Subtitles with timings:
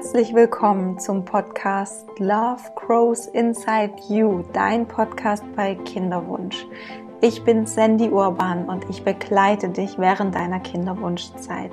[0.00, 6.66] herzlich willkommen zum Podcast Love Grows Inside You, dein Podcast bei Kinderwunsch.
[7.20, 11.70] Ich bin Sandy Urban und ich begleite dich während deiner Kinderwunschzeit.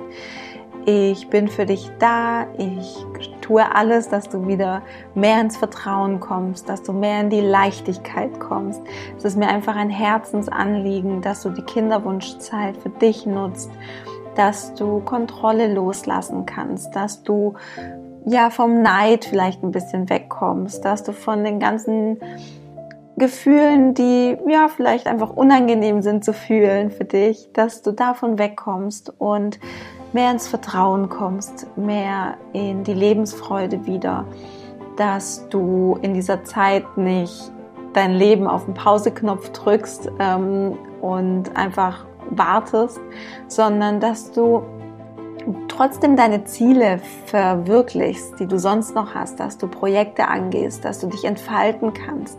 [0.84, 2.46] Ich bin für dich da.
[2.58, 3.06] Ich
[3.40, 4.82] tue alles, dass du wieder
[5.14, 8.82] mehr ins Vertrauen kommst, dass du mehr in die Leichtigkeit kommst.
[9.16, 13.70] Es ist mir einfach ein Herzensanliegen, dass du die Kinderwunschzeit für dich nutzt
[14.38, 17.54] dass du Kontrolle loslassen kannst, dass du
[18.26, 22.18] ja vom Neid vielleicht ein bisschen wegkommst, dass du von den ganzen
[23.16, 29.12] Gefühlen, die ja vielleicht einfach unangenehm sind zu fühlen für dich, dass du davon wegkommst
[29.18, 29.58] und
[30.12, 34.24] mehr ins Vertrauen kommst, mehr in die Lebensfreude wieder,
[34.96, 37.52] dass du in dieser Zeit nicht
[37.92, 43.00] dein Leben auf den Pauseknopf drückst ähm, und einfach wartest,
[43.48, 44.62] sondern dass du
[45.68, 51.06] trotzdem deine Ziele verwirklichst, die du sonst noch hast, dass du Projekte angehst, dass du
[51.06, 52.38] dich entfalten kannst.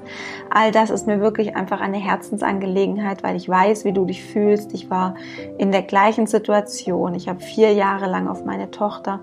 [0.50, 4.74] All das ist mir wirklich einfach eine Herzensangelegenheit, weil ich weiß, wie du dich fühlst.
[4.74, 5.16] Ich war
[5.58, 7.16] in der gleichen Situation.
[7.16, 9.22] Ich habe vier Jahre lang auf meine Tochter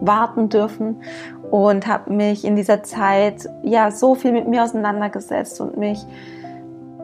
[0.00, 1.02] warten dürfen
[1.50, 6.04] und habe mich in dieser Zeit ja so viel mit mir auseinandergesetzt und mich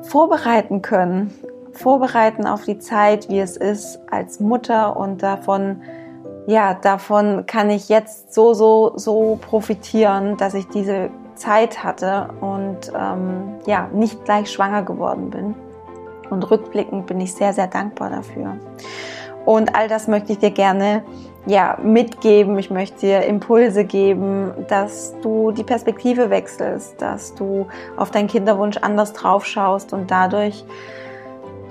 [0.03, 1.33] vorbereiten können
[1.79, 5.83] vorbereiten auf die Zeit, wie es ist als Mutter und davon,
[6.47, 12.93] ja, davon kann ich jetzt so, so, so profitieren, dass ich diese Zeit hatte und
[12.95, 15.55] ähm, ja, nicht gleich schwanger geworden bin.
[16.31, 18.57] Und rückblickend bin ich sehr, sehr dankbar dafür.
[19.47, 21.03] Und all das möchte ich dir gerne
[21.47, 22.59] ja, mitgeben.
[22.59, 28.77] Ich möchte dir Impulse geben, dass du die Perspektive wechselst, dass du auf deinen Kinderwunsch
[28.77, 30.65] anders drauf schaust und dadurch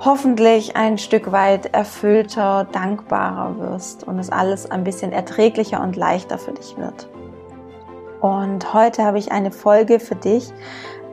[0.00, 6.38] hoffentlich ein Stück weit erfüllter, dankbarer wirst und es alles ein bisschen erträglicher und leichter
[6.38, 7.08] für dich wird.
[8.20, 10.52] Und heute habe ich eine Folge für dich,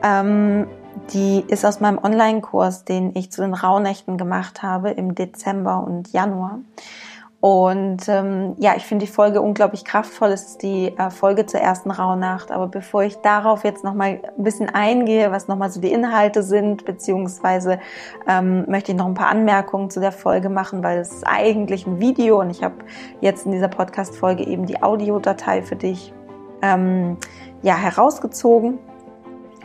[0.02, 0.66] ähm,
[1.12, 6.12] die ist aus meinem Online-Kurs, den ich zu den Rauhnächten gemacht habe im Dezember und
[6.12, 6.60] Januar.
[7.46, 10.30] Und ähm, ja, ich finde die Folge unglaublich kraftvoll.
[10.30, 12.50] Es ist die äh, Folge zur ersten Rauhnacht.
[12.50, 16.84] Aber bevor ich darauf jetzt nochmal ein bisschen eingehe, was nochmal so die Inhalte sind,
[16.84, 17.78] beziehungsweise
[18.26, 21.86] ähm, möchte ich noch ein paar Anmerkungen zu der Folge machen, weil es ist eigentlich
[21.86, 22.74] ein Video und ich habe
[23.20, 26.12] jetzt in dieser Podcast-Folge eben die Audiodatei für dich
[26.62, 27.16] ähm,
[27.62, 28.80] ja, herausgezogen.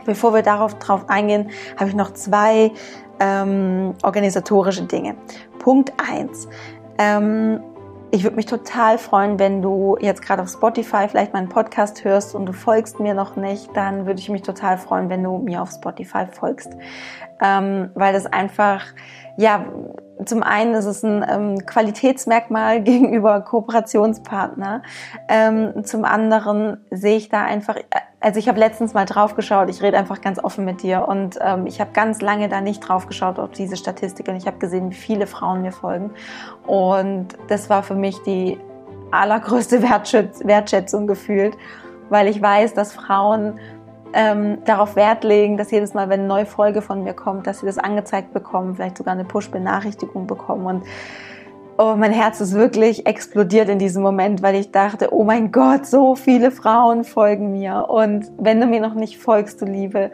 [0.04, 2.70] Bevor wir darauf drauf eingehen, habe ich noch zwei
[3.18, 5.16] ähm, organisatorische Dinge.
[5.58, 6.46] Punkt eins.
[6.98, 7.60] Ähm,
[8.14, 12.34] ich würde mich total freuen, wenn du jetzt gerade auf Spotify vielleicht meinen Podcast hörst
[12.34, 15.62] und du folgst mir noch nicht, dann würde ich mich total freuen, wenn du mir
[15.62, 16.68] auf Spotify folgst,
[17.40, 18.84] ähm, weil das einfach
[19.38, 19.64] ja
[20.24, 24.82] zum einen ist es ein ähm, Qualitätsmerkmal gegenüber Kooperationspartner.
[25.28, 27.76] Ähm, zum anderen sehe ich da einfach,
[28.20, 31.38] also ich habe letztens mal drauf geschaut, ich rede einfach ganz offen mit dir und
[31.40, 34.58] ähm, ich habe ganz lange da nicht drauf geschaut auf diese Statistik und ich habe
[34.58, 36.10] gesehen, wie viele Frauen mir folgen.
[36.66, 38.58] Und das war für mich die
[39.10, 39.82] allergrößte
[40.44, 41.56] Wertschätzung gefühlt,
[42.10, 43.58] weil ich weiß, dass Frauen
[44.14, 47.60] ähm, darauf Wert legen, dass jedes Mal, wenn eine neue Folge von mir kommt, dass
[47.60, 50.66] sie das angezeigt bekommen, vielleicht sogar eine Push-Benachrichtigung bekommen.
[50.66, 50.84] Und
[51.78, 55.86] oh, mein Herz ist wirklich explodiert in diesem Moment, weil ich dachte, oh mein Gott,
[55.86, 57.86] so viele Frauen folgen mir.
[57.88, 60.10] Und wenn du mir noch nicht folgst, du Liebe,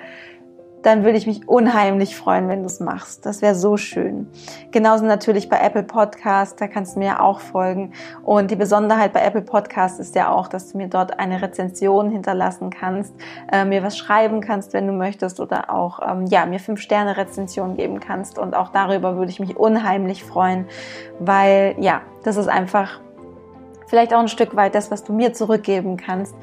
[0.83, 3.27] dann würde ich mich unheimlich freuen, wenn du es machst.
[3.27, 4.29] Das wäre so schön.
[4.71, 7.93] Genauso natürlich bei Apple Podcast, da kannst du mir auch folgen.
[8.23, 12.11] Und die Besonderheit bei Apple Podcast ist ja auch, dass du mir dort eine Rezension
[12.11, 13.15] hinterlassen kannst,
[13.53, 17.17] äh, mir was schreiben kannst, wenn du möchtest, oder auch ähm, ja mir fünf Sterne
[17.17, 18.39] Rezension geben kannst.
[18.39, 20.67] Und auch darüber würde ich mich unheimlich freuen,
[21.19, 23.01] weil ja, das ist einfach
[23.89, 26.35] vielleicht auch ein Stück weit das, was du mir zurückgeben kannst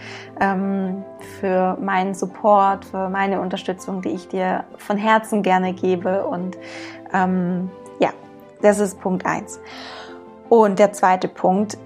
[0.42, 1.04] ähm,
[1.40, 6.26] für meinen Support, für meine Unterstützung, die ich dir von Herzen gerne gebe.
[6.26, 6.58] Und
[7.14, 7.70] ähm,
[8.00, 8.10] ja,
[8.62, 9.60] das ist Punkt eins.
[10.50, 11.78] Und der zweite Punkt,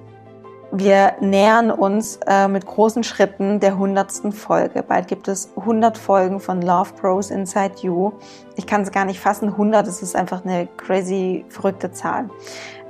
[0.71, 4.83] wir nähern uns äh, mit großen Schritten der hundertsten Folge.
[4.83, 8.11] Bald gibt es 100 Folgen von Love Pros Inside You.
[8.55, 9.49] Ich kann es gar nicht fassen.
[9.49, 12.29] 100, das ist einfach eine crazy verrückte Zahl.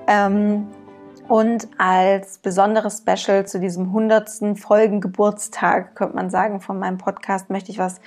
[0.08, 0.68] Ähm,
[1.30, 7.72] und als besonderes Special zu diesem hundertsten Folgengeburtstag, könnte man sagen, von meinem Podcast möchte
[7.72, 8.02] ich was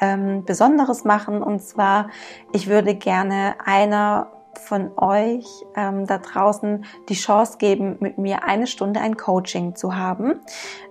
[0.00, 1.42] ähm, Besonderes machen.
[1.42, 2.08] Und zwar,
[2.52, 8.68] ich würde gerne einer von euch ähm, da draußen die Chance geben, mit mir eine
[8.68, 10.40] Stunde ein Coaching zu haben,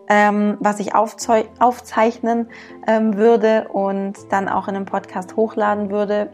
[0.09, 2.49] ähm, was ich aufzeichnen
[2.85, 6.31] ähm, würde und dann auch in einem Podcast hochladen würde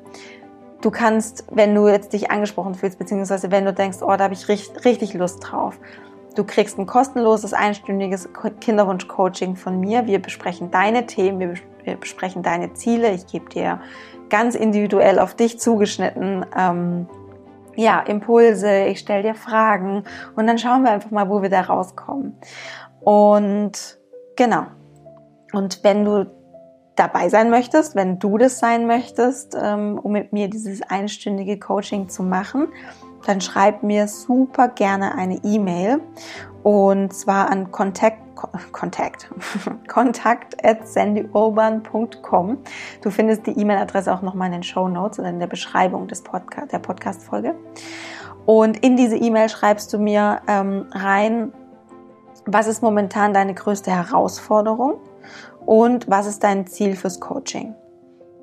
[0.84, 4.34] du kannst, wenn du jetzt dich angesprochen fühlst, beziehungsweise wenn du denkst, oh, da habe
[4.34, 5.80] ich richtig, richtig Lust drauf,
[6.36, 8.28] Du kriegst ein kostenloses einstündiges
[8.60, 10.08] Kinderwunsch-Coaching von mir.
[10.08, 11.40] Wir besprechen deine Themen,
[11.84, 13.12] wir, besprechen deine Ziele.
[13.12, 13.82] Ich gebe dir
[14.30, 17.08] ganz individuell auf dich zugeschnitten ähm,
[17.76, 20.04] ja, Impulse, ich stelle dir Fragen
[20.36, 22.38] und dann schauen wir einfach mal, wo wir da rauskommen.
[23.00, 23.98] Und
[24.36, 24.66] genau.
[25.54, 26.32] Und wenn du
[26.95, 32.10] dabei sein möchtest, wenn du das sein möchtest, ähm, um mit mir dieses einstündige Coaching
[32.10, 32.68] zu machen,
[33.25, 36.01] dann schreib mir super gerne eine E-Mail
[36.63, 38.24] und zwar an Kontakt
[38.72, 39.30] Kontakt
[39.88, 42.57] kontakt at sandyurban.com.
[43.01, 46.24] Du findest die E-Mail-Adresse auch nochmal in den Show Notes oder in der Beschreibung des
[46.24, 47.56] Podcast, der Podcast-Folge.
[48.46, 51.54] Und in diese E-Mail schreibst du mir ähm, rein,
[52.46, 54.96] was ist momentan deine größte Herausforderung
[55.65, 57.75] und was ist dein Ziel fürs Coaching.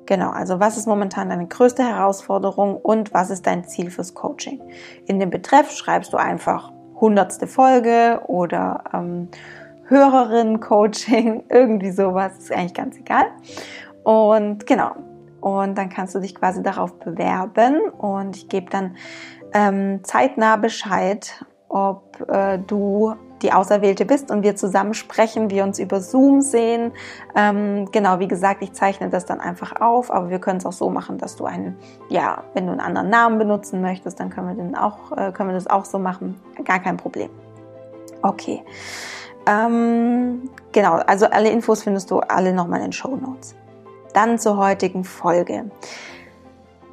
[0.05, 4.59] Genau, also was ist momentan deine größte Herausforderung und was ist dein Ziel fürs Coaching?
[5.05, 9.29] In dem Betreff schreibst du einfach hundertste Folge oder ähm,
[9.87, 13.25] Hörerin-Coaching, irgendwie sowas, ist eigentlich ganz egal.
[14.03, 14.95] Und genau,
[15.41, 18.95] und dann kannst du dich quasi darauf bewerben und ich gebe dann
[19.53, 25.79] ähm, zeitnah Bescheid, ob äh, du die Auserwählte bist und wir zusammen sprechen, wir uns
[25.79, 26.91] über Zoom sehen.
[27.35, 30.73] Ähm, genau, wie gesagt, ich zeichne das dann einfach auf, aber wir können es auch
[30.73, 31.77] so machen, dass du einen,
[32.09, 35.49] ja, wenn du einen anderen Namen benutzen möchtest, dann können wir den auch, äh, können
[35.49, 36.39] wir das auch so machen.
[36.63, 37.29] Gar kein Problem.
[38.21, 38.63] Okay.
[39.47, 43.55] Ähm, genau, also alle Infos findest du alle nochmal in den Show Notes.
[44.13, 45.71] Dann zur heutigen Folge.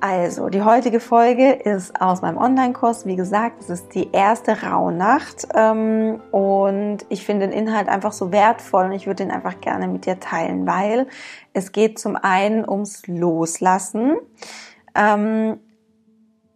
[0.01, 3.05] Also, die heutige Folge ist aus meinem Online-Kurs.
[3.05, 8.31] Wie gesagt, es ist die erste Rauhnacht ähm, und ich finde den Inhalt einfach so
[8.31, 11.09] wertvoll und ich würde ihn einfach gerne mit dir teilen, weil
[11.53, 14.17] es geht zum einen ums Loslassen.
[14.95, 15.59] Ähm,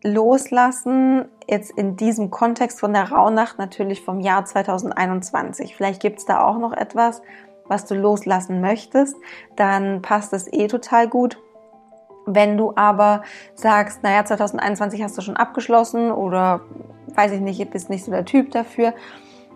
[0.05, 5.75] Loslassen jetzt in diesem Kontext von der Rauhnacht natürlich vom Jahr 2021.
[5.75, 7.23] Vielleicht gibt es da auch noch etwas,
[7.67, 9.17] was du loslassen möchtest,
[9.57, 11.39] dann passt es eh total gut.
[12.27, 13.23] Wenn du aber
[13.55, 16.61] sagst, naja, 2021 hast du schon abgeschlossen oder
[17.15, 18.95] weiß ich nicht, bist nicht so der Typ dafür,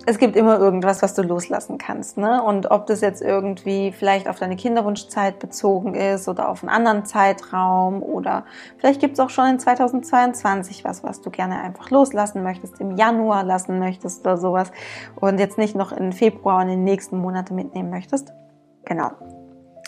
[0.04, 2.16] es gibt immer irgendwas, was du loslassen kannst.
[2.16, 2.42] Ne?
[2.42, 7.04] Und ob das jetzt irgendwie vielleicht auf deine Kinderwunschzeit bezogen ist oder auf einen anderen
[7.04, 8.44] Zeitraum oder
[8.78, 12.96] vielleicht gibt es auch schon in 2022 was, was du gerne einfach loslassen möchtest, im
[12.96, 14.70] Januar lassen möchtest oder sowas
[15.16, 18.32] und jetzt nicht noch in Februar und in den nächsten Monaten mitnehmen möchtest.
[18.84, 19.10] Genau.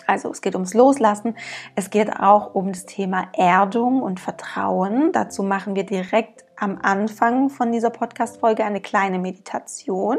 [0.09, 1.37] Also es geht ums Loslassen.
[1.75, 5.13] Es geht auch um das Thema Erdung und Vertrauen.
[5.13, 10.17] Dazu machen wir direkt am Anfang von dieser Podcast-Folge eine kleine Meditation.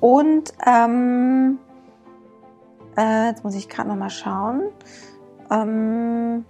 [0.00, 1.58] Und ähm,
[2.96, 4.64] äh, jetzt muss ich gerade noch mal schauen.
[5.50, 6.44] Ähm,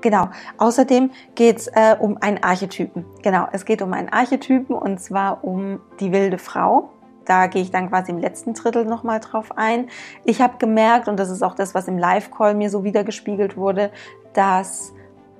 [0.00, 0.28] Genau.
[0.58, 3.04] Außerdem geht es äh, um einen Archetypen.
[3.22, 6.90] Genau, es geht um einen Archetypen und zwar um die wilde Frau.
[7.28, 9.88] Da gehe ich dann quasi im letzten Drittel nochmal drauf ein.
[10.24, 13.90] Ich habe gemerkt, und das ist auch das, was im Live-Call mir so wiedergespiegelt wurde,
[14.32, 14.94] dass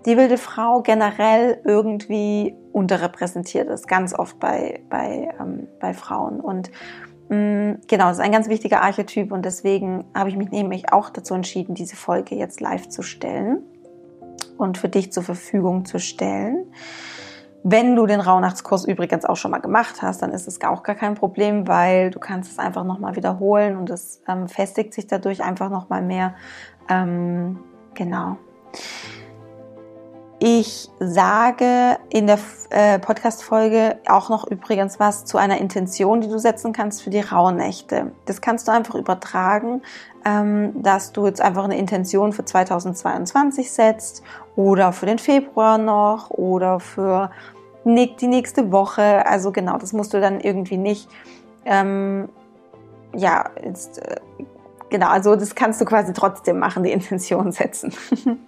[0.05, 6.40] die wilde Frau generell irgendwie unterrepräsentiert ist, ganz oft bei, bei, ähm, bei Frauen.
[6.40, 6.70] Und
[7.31, 10.93] mh, mm, genau, das ist ein ganz wichtiger Archetyp und deswegen habe ich mich nämlich
[10.93, 13.62] auch dazu entschieden, diese Folge jetzt live zu stellen
[14.58, 16.66] und für dich zur Verfügung zu stellen.
[17.65, 20.95] Wenn du den Rauhnachtskurs übrigens auch schon mal gemacht hast, dann ist es auch gar
[20.95, 25.43] kein Problem, weil du kannst es einfach nochmal wiederholen und es ähm, festigt sich dadurch
[25.43, 26.35] einfach nochmal mehr.
[26.88, 27.59] Ähm,
[27.95, 28.37] genau.
[30.40, 32.38] Ich sage in der
[32.71, 37.18] äh, Podcast-Folge auch noch übrigens was zu einer Intention, die du setzen kannst für die
[37.18, 38.12] Rauhnächte.
[38.25, 39.83] Das kannst du einfach übertragen,
[40.25, 44.23] ähm, dass du jetzt einfach eine Intention für 2022 setzt
[44.54, 47.33] oder für den Februar noch oder für
[47.85, 49.26] die nächste Woche.
[49.26, 51.09] Also genau, das musst du dann irgendwie nicht,
[51.64, 52.28] ähm,
[53.12, 54.21] ja, jetzt, äh,
[54.88, 57.92] genau, also das kannst du quasi trotzdem machen, die Intention setzen.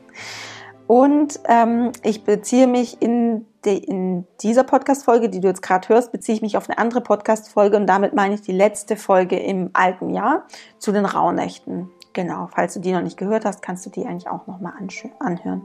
[0.90, 6.11] Und ähm, ich beziehe mich in, de, in dieser Podcast-Folge, die du jetzt gerade hörst,
[6.11, 9.70] beziehe ich mich auf eine andere Podcast-Folge und damit meine ich die letzte Folge im
[9.73, 10.49] alten Jahr
[10.80, 11.90] zu den Rauhnächten.
[12.12, 14.73] Genau, falls du die noch nicht gehört hast, kannst du die eigentlich auch nochmal
[15.20, 15.62] anhören.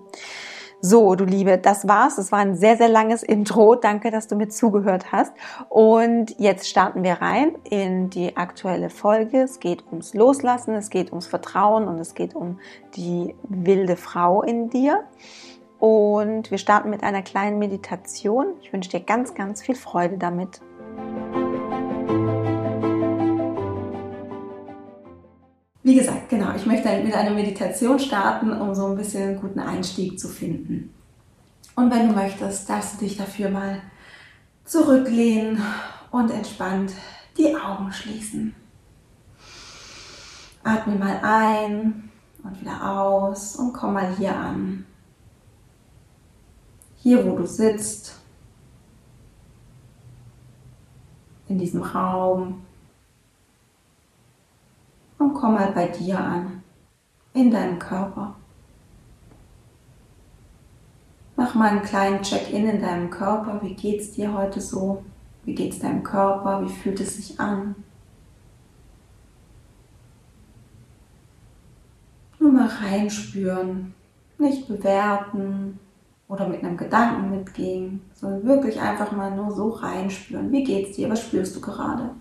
[0.87, 2.17] So, du Liebe, das war's.
[2.17, 3.73] Das war ein sehr, sehr langes Intro.
[3.73, 5.33] Danke, dass du mir zugehört hast.
[5.67, 9.41] Und jetzt starten wir rein in die aktuelle Folge.
[9.41, 12.59] Es geht ums Loslassen, es geht ums Vertrauen und es geht um
[12.95, 15.05] die wilde Frau in dir.
[15.79, 18.53] Und wir starten mit einer kleinen Meditation.
[18.61, 20.61] Ich wünsche dir ganz, ganz viel Freude damit.
[25.85, 29.59] Wie gesagt, genau, ich möchte mit einer Meditation starten, um so ein bisschen einen guten
[29.59, 30.91] Einstieg zu finden.
[31.75, 33.83] Und wenn du möchtest, darfst du dich dafür mal
[34.63, 35.61] zurücklehnen
[36.09, 36.91] und entspannt
[37.37, 38.55] die Augen schließen.
[40.63, 42.09] Atme mal ein
[42.43, 44.87] und wieder aus und komm mal hier an.
[46.95, 48.19] Hier, wo du sitzt,
[51.47, 52.64] in diesem Raum.
[55.17, 56.63] Und komm mal bei dir an,
[57.33, 58.35] in deinem Körper.
[61.37, 63.61] Mach mal einen kleinen Check-in in deinem Körper.
[63.61, 65.03] Wie geht es dir heute so?
[65.43, 66.61] Wie geht es deinem Körper?
[66.63, 67.75] Wie fühlt es sich an?
[72.39, 73.93] Nur mal reinspüren,
[74.37, 75.79] nicht bewerten
[76.27, 80.51] oder mit einem Gedanken mitgehen, sondern wirklich einfach mal nur so reinspüren.
[80.51, 81.09] Wie geht es dir?
[81.09, 82.11] Was spürst du gerade?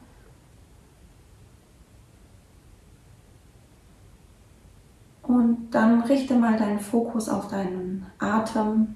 [5.34, 8.94] Und dann richte mal deinen Fokus auf deinen Atem.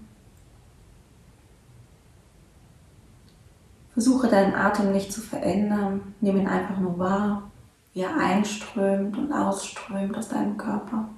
[3.92, 6.14] Versuche deinen Atem nicht zu verändern.
[6.20, 7.50] Nimm ihn einfach nur wahr,
[7.92, 11.08] wie er einströmt und ausströmt aus deinem Körper.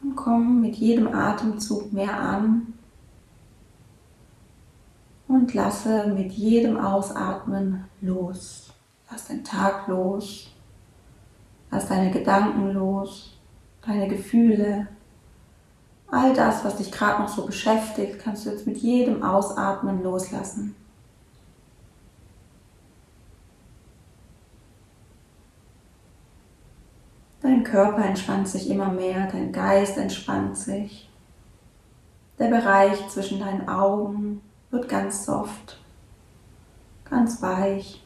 [0.00, 2.74] Und komm mit jedem Atemzug mehr an
[5.30, 8.72] und lasse mit jedem Ausatmen los.
[9.10, 10.54] Lass den Tag los.
[11.70, 13.40] Lass deine Gedanken los
[13.86, 14.88] deine Gefühle,
[16.08, 20.74] all das, was dich gerade noch so beschäftigt, kannst du jetzt mit jedem Ausatmen loslassen.
[27.42, 31.08] Dein Körper entspannt sich immer mehr, dein Geist entspannt sich.
[32.38, 35.78] Der Bereich zwischen deinen Augen wird ganz soft,
[37.04, 38.02] ganz weich,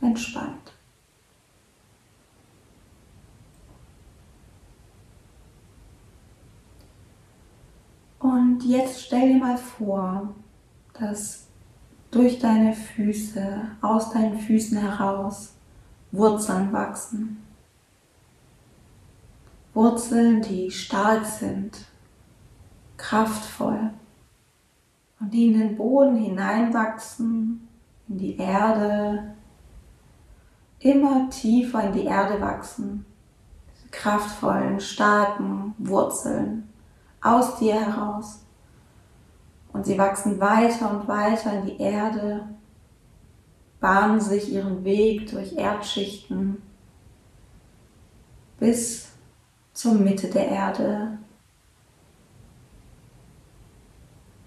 [0.00, 0.72] entspannt.
[8.18, 10.34] Und jetzt stell dir mal vor,
[10.94, 11.46] dass
[12.10, 15.54] durch deine Füße, aus deinen Füßen heraus
[16.10, 17.42] Wurzeln wachsen.
[19.74, 21.84] Wurzeln, die stark sind,
[22.96, 23.90] kraftvoll
[25.20, 27.68] und die in den Boden hineinwachsen,
[28.08, 29.34] in die Erde,
[30.78, 33.06] immer tiefer in die Erde wachsen.
[33.74, 36.68] Diese kraftvollen, starken Wurzeln
[37.20, 38.44] aus dir heraus.
[39.72, 42.48] Und sie wachsen weiter und weiter in die Erde,
[43.80, 46.62] bahnen sich ihren Weg durch Erdschichten
[48.58, 49.10] bis
[49.72, 51.18] zur Mitte der Erde,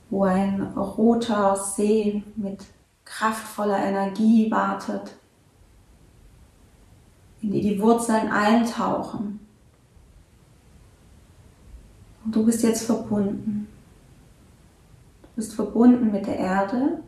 [0.09, 2.65] wo ein roter See mit
[3.05, 5.15] kraftvoller Energie wartet,
[7.41, 9.39] in die die Wurzeln eintauchen
[12.29, 13.67] und du bist jetzt verbunden.
[15.23, 17.01] Du bist verbunden mit der Erde.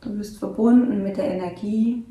[0.00, 2.04] Du bist verbunden mit der Energie.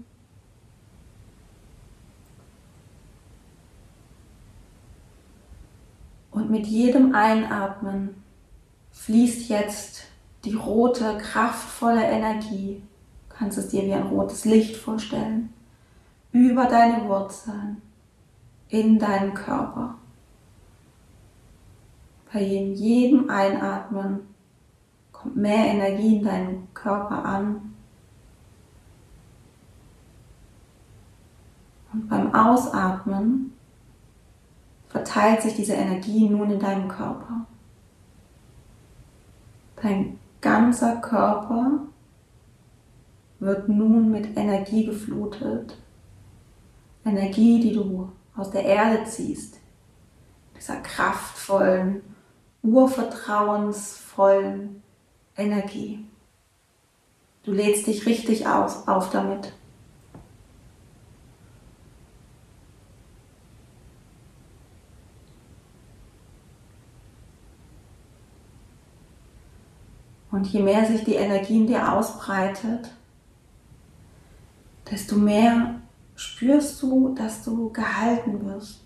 [6.31, 8.22] Und mit jedem Einatmen
[9.05, 10.03] fließt jetzt
[10.45, 12.81] die rote, kraftvolle Energie,
[13.27, 15.53] du kannst es dir wie ein rotes Licht vorstellen,
[16.31, 17.81] über deine Wurzeln
[18.69, 19.95] in deinen Körper.
[22.31, 24.22] Bei jedem Einatmen
[25.12, 27.75] kommt mehr Energie in deinen Körper an.
[31.91, 33.53] Und beim Ausatmen
[34.88, 37.45] verteilt sich diese Energie nun in deinem Körper.
[39.83, 41.81] Dein ganzer Körper
[43.39, 45.77] wird nun mit Energie geflutet.
[47.03, 49.59] Energie, die du aus der Erde ziehst.
[50.55, 52.01] Dieser kraftvollen,
[52.61, 54.81] urvertrauensvollen
[55.35, 56.05] Energie.
[57.43, 59.51] Du lädst dich richtig auf, auf damit.
[70.33, 72.91] Und je mehr sich die Energie in dir ausbreitet,
[74.89, 75.75] desto mehr
[76.15, 78.81] spürst du, dass du gehalten wirst,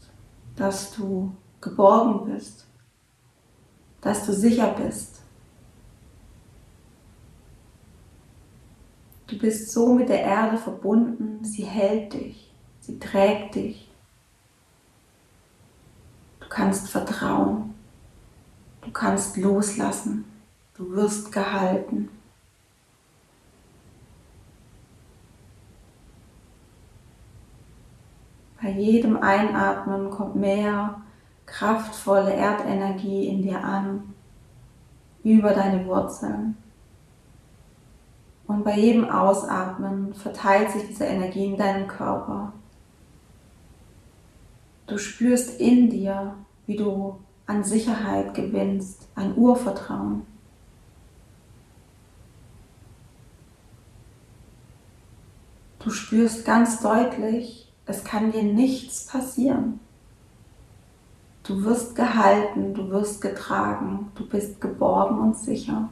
[0.58, 2.68] dass du geborgen bist,
[4.02, 5.22] dass du sicher bist.
[9.28, 13.90] Du bist so mit der Erde verbunden, sie hält dich, sie trägt dich.
[16.42, 17.74] Du kannst vertrauen,
[18.82, 20.26] du kannst loslassen,
[20.78, 22.10] du wirst gehalten.
[28.62, 31.02] Bei jedem Einatmen kommt mehr
[31.46, 34.14] kraftvolle Erdenergie in dir an,
[35.24, 36.58] über deine Wurzeln.
[38.46, 42.54] Und bei jedem Ausatmen verteilt sich diese Energie in deinem Körper.
[44.88, 50.26] Du spürst in dir, wie du an Sicherheit gewinnst, an Urvertrauen.
[55.88, 59.80] Du spürst ganz deutlich, es kann dir nichts passieren.
[61.44, 65.88] Du wirst gehalten, du wirst getragen, du bist geborgen und sicher.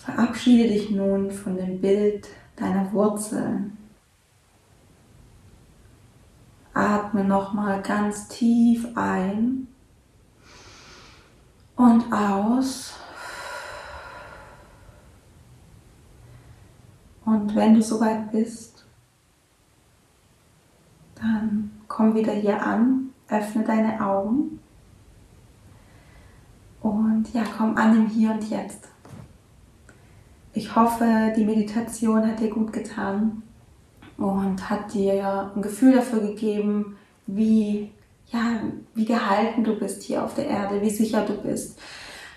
[0.00, 2.26] Verabschiede dich nun von dem Bild
[2.56, 3.76] deiner Wurzeln.
[6.72, 9.68] Atme nochmal ganz tief ein
[11.76, 12.94] und aus.
[17.26, 18.86] Und wenn du soweit bist,
[21.16, 24.60] dann komm wieder hier an, öffne deine Augen
[26.80, 28.88] und ja, komm an im Hier und Jetzt.
[30.52, 33.42] Ich hoffe, die Meditation hat dir gut getan
[34.16, 37.92] und hat dir ein Gefühl dafür gegeben, wie,
[38.26, 38.60] ja,
[38.94, 41.78] wie gehalten du bist hier auf der Erde, wie sicher du bist.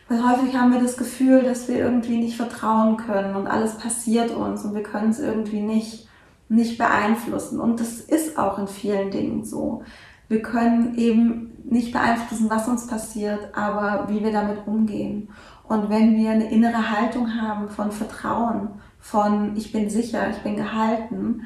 [0.08, 4.32] Weil häufig haben wir das Gefühl, dass wir irgendwie nicht vertrauen können und alles passiert
[4.32, 6.08] uns und wir können es irgendwie nicht,
[6.50, 7.60] nicht beeinflussen.
[7.60, 9.84] Und das ist auch in vielen Dingen so.
[10.28, 15.30] Wir können eben nicht beeinflussen, was uns passiert, aber wie wir damit umgehen.
[15.68, 20.56] Und wenn wir eine innere Haltung haben von Vertrauen, von ich bin sicher, ich bin
[20.56, 21.46] gehalten,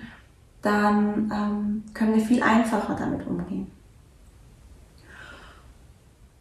[0.61, 3.71] dann ähm, können wir viel einfacher damit umgehen.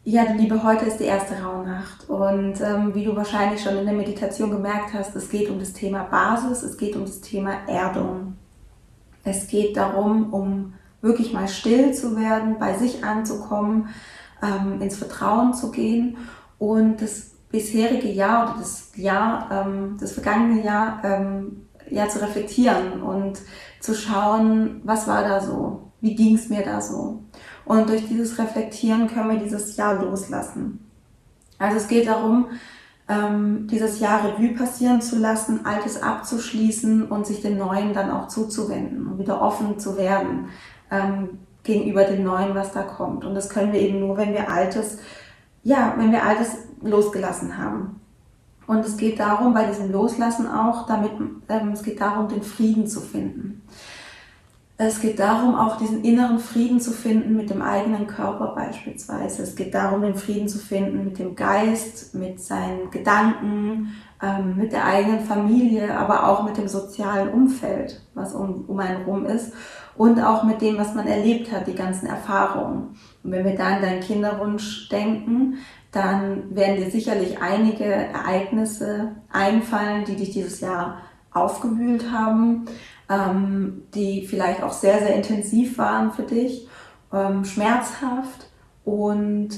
[0.03, 3.93] Ja, Liebe, heute ist die erste Rauhnacht und ähm, wie du wahrscheinlich schon in der
[3.93, 8.37] Meditation gemerkt hast, es geht um das Thema Basis, es geht um das Thema Erdung.
[9.25, 13.89] Es geht darum, um wirklich mal still zu werden, bei sich anzukommen,
[14.41, 16.15] ähm, ins Vertrauen zu gehen
[16.57, 23.01] und das bisherige Jahr oder das Jahr, ähm, das vergangene Jahr, ähm, ja, zu reflektieren
[23.01, 23.39] und
[23.79, 27.23] zu schauen, was war da so, wie ging es mir da so.
[27.65, 30.85] Und durch dieses Reflektieren können wir dieses Jahr loslassen.
[31.57, 32.47] Also es geht darum,
[33.09, 38.27] ähm, dieses Jahr Revue passieren zu lassen, Altes abzuschließen und sich dem Neuen dann auch
[38.27, 40.49] zuzuwenden und wieder offen zu werden
[40.91, 43.25] ähm, gegenüber dem Neuen, was da kommt.
[43.25, 44.97] Und das können wir eben nur, wenn wir Altes,
[45.67, 47.99] ja, wenn wir Altes losgelassen haben.
[48.67, 51.11] Und es geht darum, bei diesem Loslassen auch, damit,
[51.49, 53.63] ähm, es geht darum, den Frieden zu finden.
[54.77, 59.43] Es geht darum, auch diesen inneren Frieden zu finden mit dem eigenen Körper beispielsweise.
[59.43, 64.71] Es geht darum, den Frieden zu finden mit dem Geist, mit seinen Gedanken, ähm, mit
[64.71, 69.51] der eigenen Familie, aber auch mit dem sozialen Umfeld, was um, um einen rum ist
[69.97, 72.95] und auch mit dem, was man erlebt hat, die ganzen Erfahrungen.
[73.23, 75.57] Und wenn wir da an deinen Kinderwunsch denken,
[75.91, 80.97] dann werden dir sicherlich einige Ereignisse einfallen, die dich dieses Jahr
[81.31, 82.65] aufgewühlt haben,
[83.09, 86.67] ähm, die vielleicht auch sehr, sehr intensiv waren für dich,
[87.11, 88.49] ähm, schmerzhaft
[88.83, 89.49] und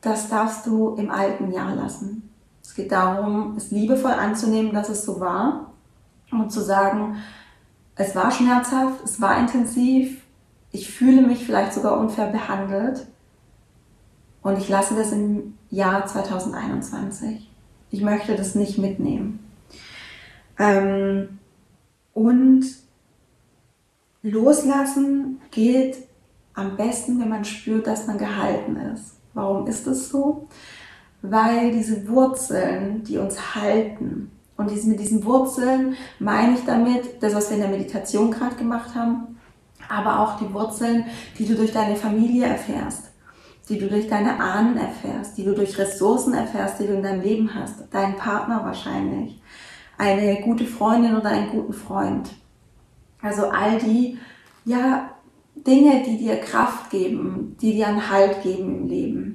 [0.00, 2.30] das darfst du im alten Jahr lassen.
[2.62, 5.72] Es geht darum, es liebevoll anzunehmen, dass es so war
[6.30, 7.16] und zu sagen,
[8.00, 10.22] es war schmerzhaft, es war intensiv,
[10.72, 13.06] ich fühle mich vielleicht sogar unfair behandelt
[14.42, 17.48] und ich lasse das im Jahr 2021.
[17.90, 19.40] Ich möchte das nicht mitnehmen.
[20.58, 21.40] Ähm,
[22.14, 22.64] und
[24.22, 25.98] loslassen geht
[26.54, 29.16] am besten, wenn man spürt, dass man gehalten ist.
[29.34, 30.48] Warum ist das so?
[31.20, 37.50] Weil diese Wurzeln, die uns halten, und mit diesen Wurzeln meine ich damit, das, was
[37.50, 39.38] wir in der Meditation gerade gemacht haben,
[39.88, 41.06] aber auch die Wurzeln,
[41.38, 43.10] die du durch deine Familie erfährst
[43.70, 47.22] die du durch deine Ahnen erfährst, die du durch Ressourcen erfährst, die du in deinem
[47.22, 49.40] Leben hast, deinen Partner wahrscheinlich,
[49.96, 52.30] eine gute Freundin oder einen guten Freund.
[53.22, 54.18] Also all die,
[54.64, 55.10] ja,
[55.54, 59.29] Dinge, die dir Kraft geben, die dir einen Halt geben im Leben.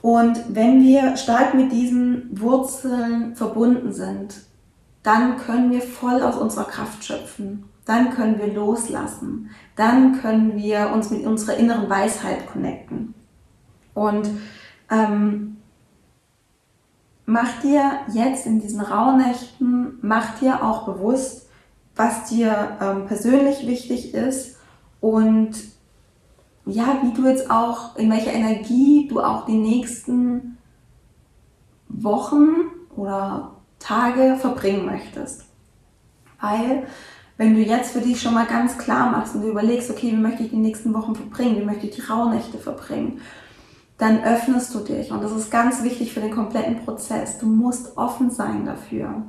[0.00, 4.42] Und wenn wir stark mit diesen Wurzeln verbunden sind,
[5.02, 7.64] dann können wir voll aus unserer Kraft schöpfen.
[7.84, 9.50] Dann können wir loslassen.
[9.74, 13.14] Dann können wir uns mit unserer inneren Weisheit connecten.
[13.94, 14.28] Und
[14.90, 15.56] ähm,
[17.26, 21.48] mach dir jetzt in diesen Rauhnächten, mach dir auch bewusst,
[21.96, 24.56] was dir ähm, persönlich wichtig ist
[25.00, 25.56] und
[26.68, 30.58] ja, wie du jetzt auch, in welcher Energie du auch die nächsten
[31.88, 32.54] Wochen
[32.96, 35.44] oder Tage verbringen möchtest.
[36.40, 36.86] Weil,
[37.36, 40.16] wenn du jetzt für dich schon mal ganz klar machst und du überlegst, okay, wie
[40.16, 43.20] möchte ich die nächsten Wochen verbringen, wie möchte ich die Rauhnächte verbringen,
[43.96, 45.10] dann öffnest du dich.
[45.10, 47.38] Und das ist ganz wichtig für den kompletten Prozess.
[47.38, 49.22] Du musst offen sein dafür.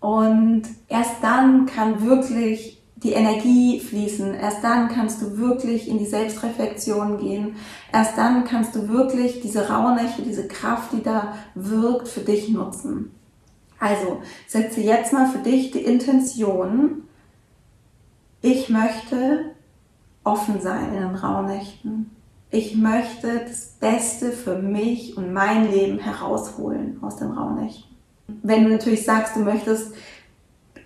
[0.00, 4.34] Und erst dann kann wirklich die Energie fließen.
[4.34, 7.56] Erst dann kannst du wirklich in die Selbstreflexion gehen.
[7.92, 13.12] Erst dann kannst du wirklich diese Rauhnächte, diese Kraft, die da wirkt, für dich nutzen.
[13.78, 17.04] Also setze jetzt mal für dich die Intention,
[18.42, 19.52] ich möchte
[20.24, 22.10] offen sein in den Rauhnächten.
[22.50, 27.84] Ich möchte das Beste für mich und mein Leben herausholen aus den Rauhnächten.
[28.42, 29.92] Wenn du natürlich sagst, du möchtest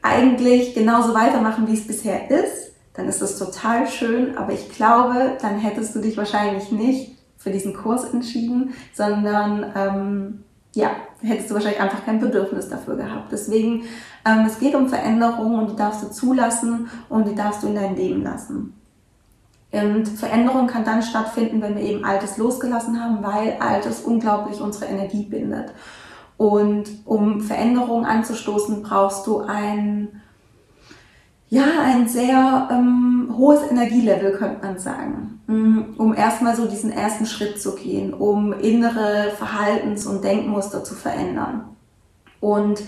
[0.02, 5.38] eigentlich genauso weitermachen, wie es bisher ist, dann ist das total schön, aber ich glaube,
[5.40, 10.90] dann hättest du dich wahrscheinlich nicht für diesen Kurs entschieden, sondern ähm, ja,
[11.22, 13.32] hättest du wahrscheinlich einfach kein Bedürfnis dafür gehabt.
[13.32, 13.84] Deswegen,
[14.24, 17.74] ähm, es geht um Veränderungen und die darfst du zulassen und die darfst du in
[17.74, 18.74] dein Leben lassen.
[19.72, 24.84] Und Veränderung kann dann stattfinden, wenn wir eben Altes losgelassen haben, weil Altes unglaublich unsere
[24.86, 25.72] Energie bindet.
[26.42, 30.08] Und um Veränderungen anzustoßen, brauchst du ein,
[31.50, 37.26] ja, ein sehr ähm, hohes Energielevel, könnte man sagen, mm, um erstmal so diesen ersten
[37.26, 41.76] Schritt zu gehen, um innere Verhaltens- und Denkmuster zu verändern.
[42.40, 42.82] Und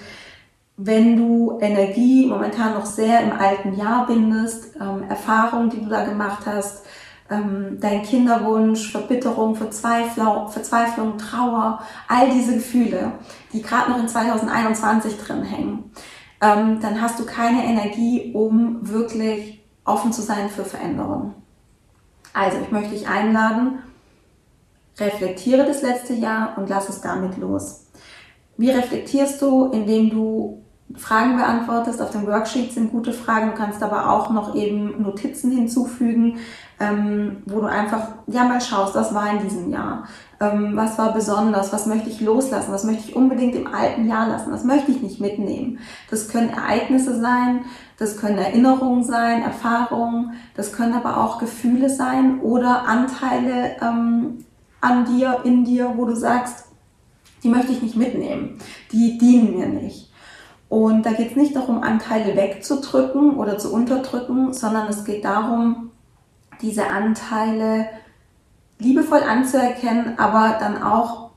[0.76, 6.04] wenn du Energie momentan noch sehr im alten Jahr bindest, ähm, Erfahrungen, die du da
[6.04, 6.84] gemacht hast,
[7.30, 13.12] ähm, dein Kinderwunsch, Verbitterung, Verzweiflung, Verzweiflung, Trauer, all diese Gefühle,
[13.52, 15.90] die gerade noch in 2021 drin hängen,
[16.40, 21.34] ähm, dann hast du keine Energie, um wirklich offen zu sein für Veränderungen.
[22.32, 23.78] Also ich möchte dich einladen,
[24.98, 27.86] reflektiere das letzte Jahr und lass es damit los.
[28.56, 30.64] Wie reflektierst du, indem du
[30.96, 32.00] Fragen beantwortest.
[32.00, 33.50] Auf dem Worksheet sind gute Fragen.
[33.50, 36.38] Du kannst aber auch noch eben Notizen hinzufügen,
[36.80, 40.04] ähm, wo du einfach ja mal schaust, was war in diesem Jahr,
[40.40, 44.28] ähm, was war besonders, was möchte ich loslassen, was möchte ich unbedingt im alten Jahr
[44.28, 45.78] lassen, was möchte ich nicht mitnehmen.
[46.10, 47.64] Das können Ereignisse sein,
[47.98, 54.44] das können Erinnerungen sein, Erfahrungen, das können aber auch Gefühle sein oder Anteile ähm,
[54.80, 56.66] an dir, in dir, wo du sagst,
[57.42, 58.58] die möchte ich nicht mitnehmen,
[58.90, 60.10] die dienen mir nicht.
[60.68, 65.92] Und da geht es nicht darum, Anteile wegzudrücken oder zu unterdrücken, sondern es geht darum,
[66.64, 67.88] diese Anteile
[68.78, 71.30] liebevoll anzuerkennen, aber dann auch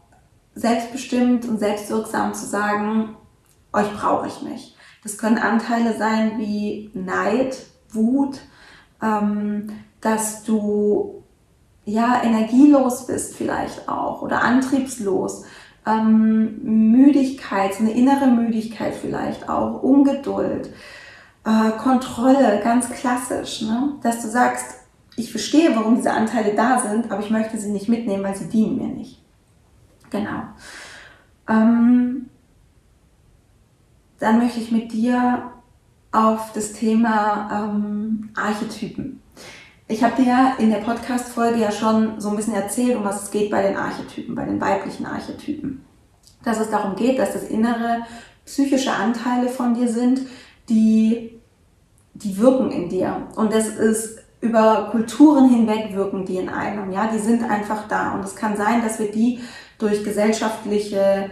[0.55, 3.15] selbstbestimmt und selbstwirksam zu sagen,
[3.73, 4.75] euch brauche ich nicht.
[5.03, 7.57] Das können Anteile sein wie Neid,
[7.91, 8.39] Wut,
[9.01, 9.67] ähm,
[10.01, 11.23] dass du
[11.85, 15.45] ja energielos bist vielleicht auch oder antriebslos,
[15.85, 20.69] ähm, Müdigkeit, eine innere Müdigkeit vielleicht auch, Ungeduld,
[21.45, 23.93] äh, Kontrolle, ganz klassisch, ne?
[24.01, 24.86] dass du sagst,
[25.17, 28.47] ich verstehe, warum diese Anteile da sind, aber ich möchte sie nicht mitnehmen, weil sie
[28.47, 29.19] dienen mir nicht.
[30.11, 30.43] Genau.
[31.49, 32.29] Ähm,
[34.19, 35.51] dann möchte ich mit dir
[36.11, 39.21] auf das Thema ähm, Archetypen.
[39.87, 43.31] Ich habe dir in der Podcast-Folge ja schon so ein bisschen erzählt, um was es
[43.31, 45.83] geht bei den Archetypen, bei den weiblichen Archetypen.
[46.43, 48.03] Dass es darum geht, dass das innere
[48.45, 50.21] psychische Anteile von dir sind,
[50.69, 51.39] die,
[52.13, 53.27] die wirken in dir.
[53.35, 56.91] Und das ist über Kulturen hinweg wirken die in einem.
[56.91, 58.13] Ja, die sind einfach da.
[58.13, 59.39] Und es kann sein, dass wir die
[59.77, 61.31] durch gesellschaftliche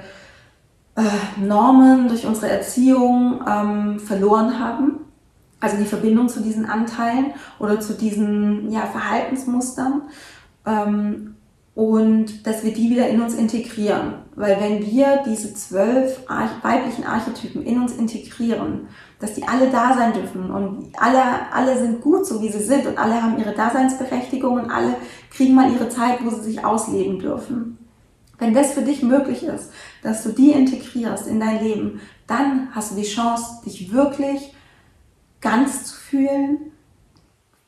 [0.95, 1.01] äh,
[1.39, 4.99] Normen, durch unsere Erziehung ähm, verloren haben.
[5.59, 10.03] Also die Verbindung zu diesen Anteilen oder zu diesen ja, Verhaltensmustern.
[10.65, 11.35] Ähm,
[11.75, 14.15] und dass wir die wieder in uns integrieren.
[14.35, 18.87] Weil wenn wir diese zwölf weiblichen Archetypen in uns integrieren,
[19.19, 21.21] dass die alle da sein dürfen und alle,
[21.53, 24.95] alle sind gut, so wie sie sind und alle haben ihre Daseinsberechtigung und alle
[25.29, 27.77] kriegen mal ihre Zeit, wo sie sich ausleben dürfen.
[28.37, 29.69] Wenn das für dich möglich ist,
[30.01, 34.53] dass du die integrierst in dein Leben, dann hast du die Chance, dich wirklich
[35.41, 36.71] ganz zu fühlen,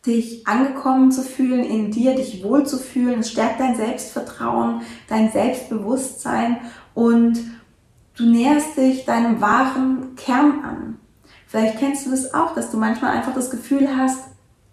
[0.07, 3.19] dich angekommen zu fühlen in dir, dich wohl zu fühlen.
[3.19, 6.57] Es stärkt dein Selbstvertrauen, dein Selbstbewusstsein
[6.93, 7.39] und
[8.15, 10.99] du näherst dich deinem wahren Kern an.
[11.45, 14.29] Vielleicht kennst du das auch, dass du manchmal einfach das Gefühl hast,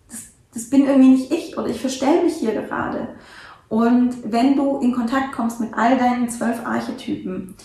[0.08, 3.08] das, das bin irgendwie nicht ich oder ich verstelle mich hier gerade.
[3.68, 7.56] Und wenn du in Kontakt kommst mit all deinen zwölf Archetypen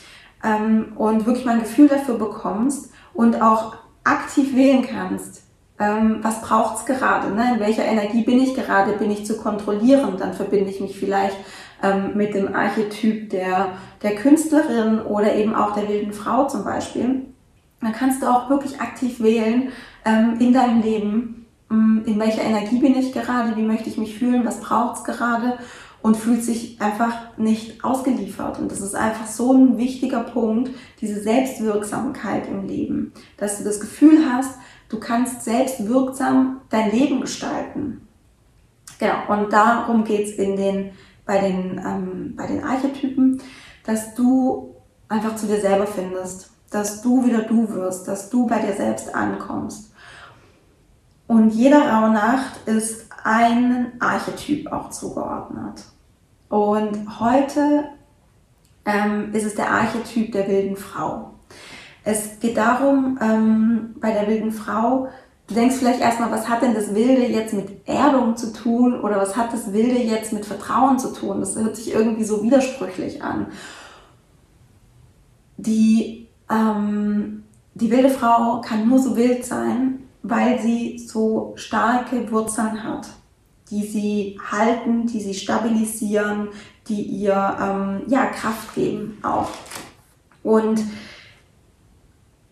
[0.43, 5.43] ähm, und wirklich mal ein Gefühl dafür bekommst und auch aktiv wählen kannst,
[5.79, 7.53] ähm, was braucht's gerade, ne?
[7.53, 11.37] in welcher Energie bin ich gerade, bin ich zu kontrollieren, dann verbinde ich mich vielleicht
[11.81, 13.69] ähm, mit dem Archetyp der,
[14.03, 17.25] der Künstlerin oder eben auch der wilden Frau zum Beispiel.
[17.81, 19.69] Dann kannst du auch wirklich aktiv wählen
[20.05, 24.17] ähm, in deinem Leben, ähm, in welcher Energie bin ich gerade, wie möchte ich mich
[24.17, 25.57] fühlen, was braucht's gerade
[26.01, 28.59] und fühlt sich einfach nicht ausgeliefert.
[28.59, 33.79] Und das ist einfach so ein wichtiger Punkt, diese Selbstwirksamkeit im Leben, dass du das
[33.79, 34.57] Gefühl hast,
[34.87, 38.07] du kannst selbstwirksam dein Leben gestalten.
[38.97, 40.91] Genau, und darum geht's in den,
[41.25, 43.41] bei, den, ähm, bei den Archetypen,
[43.85, 44.75] dass du
[45.07, 49.13] einfach zu dir selber findest, dass du wieder du wirst, dass du bei dir selbst
[49.13, 49.91] ankommst.
[51.27, 55.83] Und jeder Rauhnacht ist ein Archetyp auch zugeordnet.
[56.49, 57.85] Und heute
[58.85, 61.31] ähm, ist es der Archetyp der wilden Frau.
[62.03, 65.09] Es geht darum, ähm, bei der wilden Frau,
[65.47, 69.17] du denkst vielleicht erstmal, was hat denn das Wilde jetzt mit Erdung zu tun oder
[69.17, 71.39] was hat das Wilde jetzt mit Vertrauen zu tun?
[71.39, 73.47] Das hört sich irgendwie so widersprüchlich an.
[75.57, 77.43] Die, ähm,
[77.75, 83.07] die wilde Frau kann nur so wild sein, weil sie so starke Wurzeln hat,
[83.69, 86.49] die sie halten, die sie stabilisieren,
[86.87, 89.49] die ihr ähm, ja, Kraft geben auch.
[90.43, 90.81] Und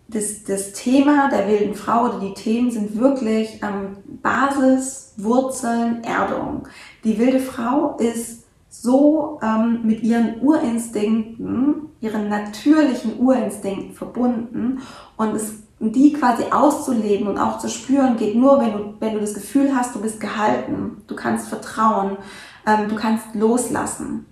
[0.07, 6.67] das, das Thema der wilden Frau oder die Themen sind wirklich ähm, Basis, Wurzeln, Erdung.
[7.03, 14.79] Die wilde Frau ist so ähm, mit ihren Urinstinkten, ihren natürlichen Urinstinkten verbunden
[15.17, 19.19] und es die quasi auszuleben und auch zu spüren, geht nur, wenn du, wenn du
[19.19, 22.17] das Gefühl hast, du bist gehalten, du kannst vertrauen,
[22.65, 24.25] ähm, du kannst loslassen.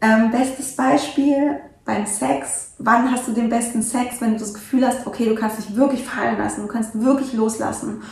[0.00, 2.74] Ähm, bestes Beispiel beim Sex.
[2.78, 5.76] Wann hast du den besten Sex, wenn du das Gefühl hast, okay, du kannst dich
[5.76, 8.02] wirklich fallen lassen, du kannst wirklich loslassen.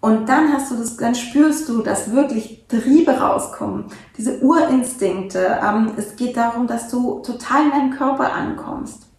[0.00, 3.84] Und dann hast du das, dann spürst du, dass wirklich Triebe rauskommen,
[4.18, 5.60] diese Urinstinkte.
[5.64, 9.11] Ähm, es geht darum, dass du total in deinem Körper ankommst.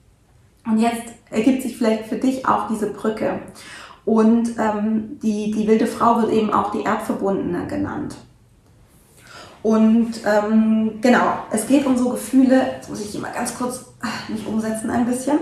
[0.66, 3.40] Und jetzt ergibt sich vielleicht für dich auch diese Brücke.
[4.06, 8.16] Und ähm, die, die wilde Frau wird eben auch die Erdverbundene genannt.
[9.62, 13.86] Und ähm, genau, es geht um so Gefühle, jetzt muss ich hier mal ganz kurz
[14.28, 15.40] mich umsetzen ein bisschen.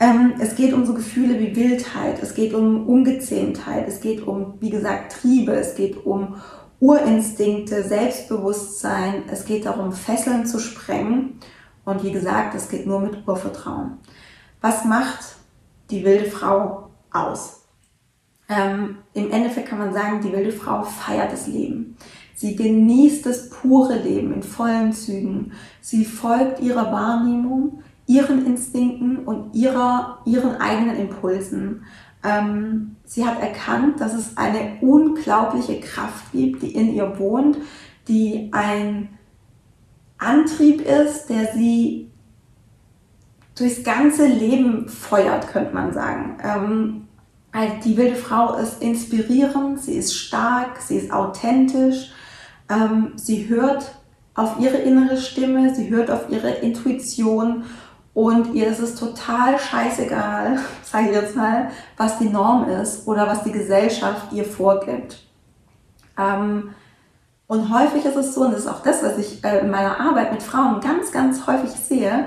[0.00, 4.54] Ähm, es geht um so Gefühle wie Wildheit, es geht um Ungezähmtheit, es geht um,
[4.60, 6.36] wie gesagt, Triebe, es geht um
[6.78, 11.40] Urinstinkte, Selbstbewusstsein, es geht darum, Fesseln zu sprengen.
[11.84, 13.96] Und wie gesagt, es geht nur mit Urvertrauen.
[14.60, 15.36] Was macht
[15.90, 17.66] die wilde Frau aus?
[18.48, 21.96] Ähm, Im Endeffekt kann man sagen, die wilde Frau feiert das Leben.
[22.34, 25.52] Sie genießt das pure Leben in vollen Zügen.
[25.80, 31.84] Sie folgt ihrer Wahrnehmung, ihren Instinkten und ihrer, ihren eigenen Impulsen.
[32.24, 37.58] Ähm, sie hat erkannt, dass es eine unglaubliche Kraft gibt, die in ihr wohnt,
[38.08, 39.10] die ein
[40.16, 42.10] Antrieb ist, der sie
[43.58, 46.38] durchs ganze Leben feuert, könnte man sagen.
[46.42, 47.08] Ähm,
[47.52, 52.12] also die wilde Frau ist inspirierend, sie ist stark, sie ist authentisch,
[52.70, 53.92] ähm, sie hört
[54.34, 57.64] auf ihre innere Stimme, sie hört auf ihre Intuition
[58.14, 63.26] und ihr ist es total scheißegal, sage ich jetzt mal, was die Norm ist oder
[63.26, 65.24] was die Gesellschaft ihr vorgibt.
[66.18, 66.74] Ähm,
[67.46, 69.98] und häufig ist es so, und das ist auch das, was ich äh, in meiner
[69.98, 72.26] Arbeit mit Frauen ganz, ganz häufig sehe,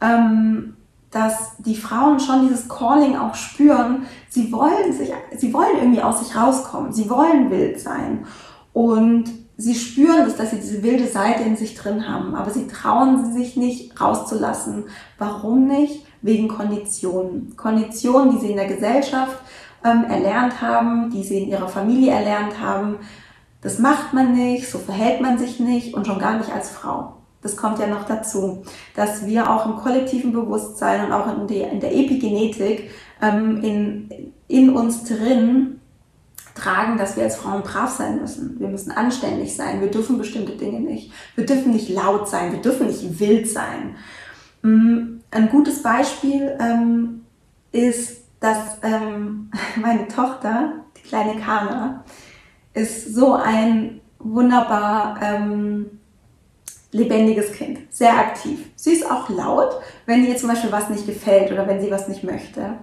[0.00, 0.76] ähm,
[1.10, 4.06] dass die Frauen schon dieses Calling auch spüren.
[4.28, 6.92] Sie wollen sich, sie wollen irgendwie aus sich rauskommen.
[6.92, 8.26] Sie wollen wild sein.
[8.72, 9.24] Und
[9.56, 12.34] sie spüren es, dass sie diese wilde Seite in sich drin haben.
[12.34, 14.84] Aber sie trauen sich nicht rauszulassen.
[15.18, 16.04] Warum nicht?
[16.20, 17.56] Wegen Konditionen.
[17.56, 19.38] Konditionen, die sie in der Gesellschaft
[19.84, 22.96] ähm, erlernt haben, die sie in ihrer Familie erlernt haben.
[23.62, 27.14] Das macht man nicht, so verhält man sich nicht und schon gar nicht als Frau
[27.42, 31.60] das kommt ja noch dazu, dass wir auch im kollektiven Bewusstsein und auch in, die,
[31.60, 32.90] in der Epigenetik
[33.22, 35.80] ähm, in, in uns drin
[36.54, 38.58] tragen, dass wir als Frauen brav sein müssen.
[38.58, 39.80] Wir müssen anständig sein.
[39.80, 41.12] Wir dürfen bestimmte Dinge nicht.
[41.34, 42.52] Wir dürfen nicht laut sein.
[42.52, 43.96] Wir dürfen nicht wild sein.
[44.62, 47.26] Mm, ein gutes Beispiel ähm,
[47.72, 52.04] ist, dass ähm, meine Tochter, die kleine Kana,
[52.74, 55.98] ist so ein wunderbar ähm,
[56.96, 58.70] lebendiges Kind, sehr aktiv.
[58.74, 62.08] Sie ist auch laut, wenn ihr zum Beispiel was nicht gefällt oder wenn sie was
[62.08, 62.74] nicht möchte.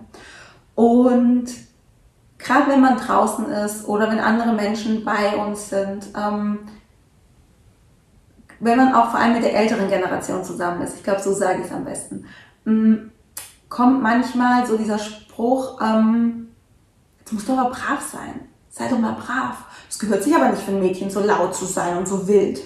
[0.76, 1.46] Und
[2.38, 6.60] gerade wenn man draußen ist oder wenn andere Menschen bei uns sind, ähm,
[8.60, 11.60] wenn man auch vor allem mit der älteren Generation zusammen ist, ich glaube, so sage
[11.60, 12.26] ich es am besten,
[12.66, 13.12] ähm,
[13.68, 16.50] kommt manchmal so dieser Spruch, ähm,
[17.32, 18.42] musst du aber brav sein.
[18.70, 19.66] Sei doch mal brav.
[19.90, 22.62] Es gehört sich aber nicht für ein Mädchen, so laut zu sein und so wild.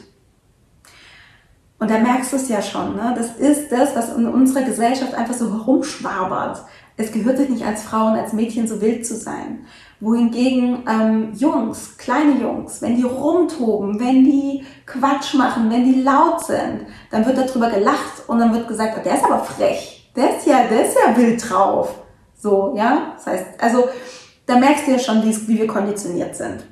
[1.80, 3.14] Und da merkst du es ja schon, ne?
[3.16, 6.64] das ist das, was in unserer Gesellschaft einfach so herumschwabert.
[7.00, 9.66] Es gehört sich nicht als Frau und als Mädchen so wild zu sein.
[10.00, 16.44] Wohingegen ähm, Jungs, kleine Jungs, wenn die rumtoben, wenn die Quatsch machen, wenn die laut
[16.44, 20.38] sind, dann wird darüber gelacht und dann wird gesagt, oh, der ist aber frech, der
[20.38, 21.94] ist ja, der ist ja wild drauf.
[22.36, 23.14] So, ja.
[23.16, 23.88] Das heißt, also
[24.48, 26.64] da merkst du ja schon, wie, wir konditioniert sind.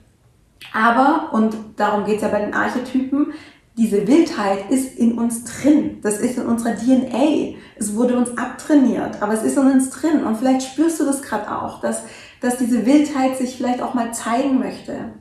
[0.73, 3.33] Aber, und darum geht's ja bei den Archetypen,
[3.77, 5.99] diese Wildheit ist in uns drin.
[6.01, 7.55] Das ist in unserer DNA.
[7.75, 10.23] Es wurde uns abtrainiert, aber es ist in uns drin.
[10.23, 12.03] Und vielleicht spürst du das gerade auch, dass,
[12.39, 15.11] dass diese Wildheit sich vielleicht auch mal zeigen möchte.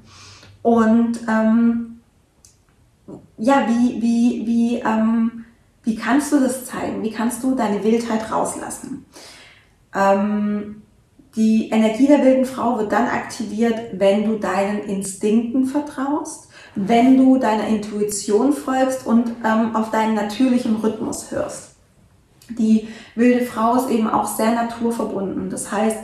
[0.63, 2.01] Und ähm,
[3.39, 5.45] ja, wie, wie, wie, ähm,
[5.83, 7.03] wie kannst du das zeigen?
[7.03, 9.05] Wie kannst du deine Wildheit rauslassen?
[9.95, 10.83] Ähm,
[11.35, 17.39] die Energie der wilden Frau wird dann aktiviert, wenn du deinen Instinkten vertraust, wenn du
[17.39, 21.75] deiner Intuition folgst und ähm, auf deinen natürlichen Rhythmus hörst.
[22.51, 25.51] Die wilde Frau ist eben auch sehr naturverbunden.
[25.51, 25.99] Das heißt,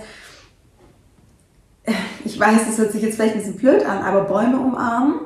[2.24, 5.20] ich weiß, das hört sich jetzt vielleicht ein bisschen blöd an, aber Bäume umarmen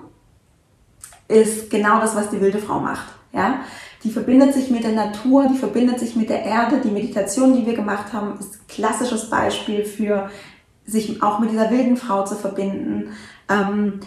[1.28, 3.14] ist genau das, was die wilde Frau macht.
[3.32, 3.60] Ja?
[4.02, 6.80] Die verbindet sich mit der Natur, die verbindet sich mit der Erde.
[6.82, 10.30] Die Meditation, die wir gemacht haben, ist ein klassisches Beispiel für
[10.84, 13.12] sich auch mit dieser wilden Frau zu verbinden.
[13.48, 14.00] Ähm,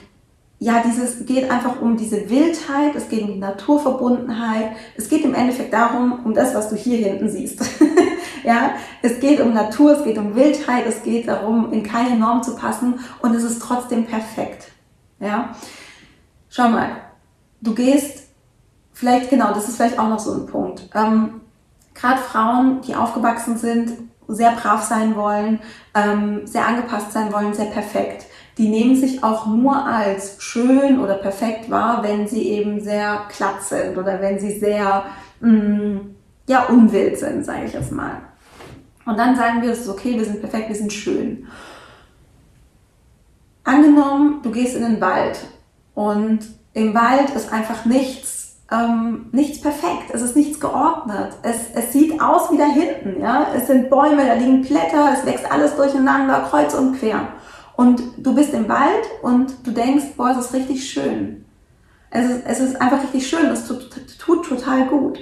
[0.59, 5.35] ja, dieses geht einfach um diese Wildheit, es geht um die Naturverbundenheit, es geht im
[5.35, 7.61] Endeffekt darum, um das, was du hier hinten siehst.
[8.43, 8.71] ja,
[9.03, 12.55] es geht um Natur, es geht um Wildheit, es geht darum, in keine Norm zu
[12.55, 14.69] passen und es ist trotzdem perfekt.
[15.19, 15.55] Ja,
[16.49, 16.89] schau mal,
[17.61, 18.27] du gehst
[18.93, 20.89] vielleicht, genau, das ist vielleicht auch noch so ein Punkt.
[20.95, 21.41] Ähm,
[21.93, 23.93] Gerade Frauen, die aufgewachsen sind,
[24.27, 25.59] sehr brav sein wollen,
[25.95, 28.25] ähm, sehr angepasst sein wollen, sehr perfekt,
[28.57, 33.61] die nehmen sich auch nur als schön oder perfekt wahr, wenn sie eben sehr glatt
[33.61, 35.03] sind oder wenn sie sehr
[35.39, 36.15] mh, mm,
[36.47, 38.21] ja, unwild sind, sage ich es mal.
[39.05, 41.47] Und dann sagen wir, es ist okay, wir sind perfekt, wir sind schön.
[43.63, 45.39] Angenommen, du gehst in den Wald
[45.93, 46.39] und
[46.73, 48.37] im Wald ist einfach nichts
[48.71, 51.37] ähm, nichts perfekt, es ist nichts geordnet.
[51.41, 53.47] Es, es sieht aus wie da hinten, ja.
[53.55, 57.27] Es sind Bäume, da liegen Blätter, es wächst alles durcheinander, kreuz und quer.
[57.77, 61.45] Und du bist im Wald und du denkst, boah, es ist richtig schön.
[62.09, 65.19] Es ist, es ist einfach richtig schön, es tut, tut total gut.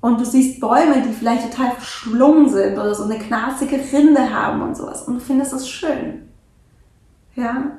[0.00, 4.62] Und du siehst Bäume, die vielleicht total verschlungen sind oder so eine knarzige Rinde haben
[4.62, 5.02] und sowas.
[5.02, 6.28] Und du findest es schön.
[7.34, 7.72] Ja.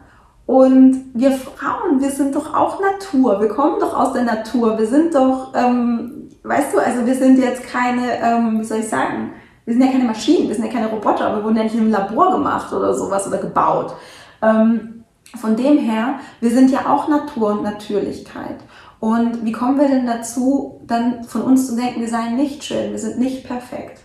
[0.46, 3.40] Und wir Frauen, wir sind doch auch Natur.
[3.40, 4.78] Wir kommen doch aus der Natur.
[4.78, 8.90] Wir sind doch, ähm, weißt du, also wir sind jetzt keine, ähm, wie soll ich
[8.90, 9.32] sagen,
[9.70, 11.36] wir sind ja keine Maschinen, wir sind ja keine Roboter.
[11.36, 13.94] Wir wurden ja nicht im Labor gemacht oder sowas oder gebaut.
[14.42, 15.04] Ähm,
[15.40, 18.56] von dem her, wir sind ja auch Natur und Natürlichkeit.
[19.00, 22.90] Und wie kommen wir denn dazu, dann von uns zu denken, wir seien nicht schön,
[22.90, 24.00] wir sind nicht perfekt?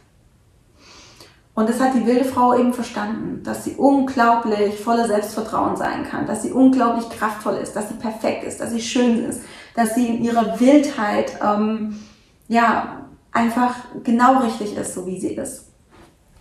[1.54, 6.26] Und das hat die wilde Frau eben verstanden, dass sie unglaublich voller Selbstvertrauen sein kann,
[6.26, 9.40] dass sie unglaublich kraftvoll ist, dass sie perfekt ist, dass sie schön ist,
[9.74, 12.00] dass sie in ihrer Wildheit ähm,
[12.48, 13.03] ja
[13.34, 15.66] einfach genau richtig ist, so wie sie ist.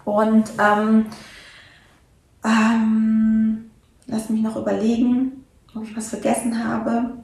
[0.06, 1.08] Und ähm,
[2.46, 3.72] ähm,
[4.08, 7.18] lass mich noch überlegen, ob ich was vergessen habe.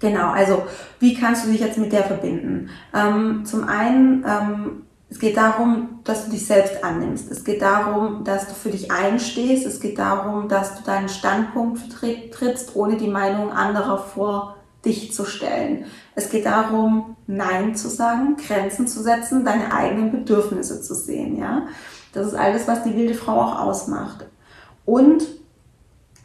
[0.00, 0.64] Genau, also
[1.00, 2.70] wie kannst du dich jetzt mit der verbinden?
[2.94, 7.30] Ähm, zum einen ähm, es geht darum, dass du dich selbst annimmst.
[7.30, 9.64] Es geht darum, dass du für dich einstehst.
[9.64, 15.24] Es geht darum, dass du deinen Standpunkt vertrittst, ohne die Meinung anderer vor dich zu
[15.24, 15.86] stellen.
[16.14, 21.38] Es geht darum, Nein zu sagen, Grenzen zu setzen, deine eigenen Bedürfnisse zu sehen.
[21.38, 21.66] Ja,
[22.12, 24.26] das ist alles, was die wilde Frau auch ausmacht.
[24.84, 25.24] Und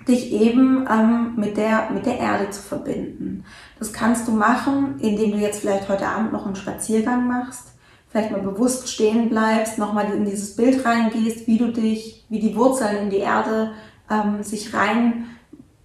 [0.08, 3.46] dich eben ähm, mit, der, mit der Erde zu verbinden.
[3.78, 7.70] Das kannst du machen, indem du jetzt vielleicht heute Abend noch einen Spaziergang machst
[8.10, 12.56] vielleicht mal bewusst stehen bleibst, nochmal in dieses Bild reingehst, wie du dich, wie die
[12.56, 13.72] Wurzeln in die Erde
[14.10, 14.74] ähm, sich